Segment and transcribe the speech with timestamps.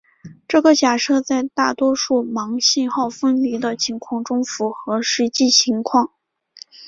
[0.47, 6.09] 这个假设在大多数盲信号分离的情况中符合实际情况。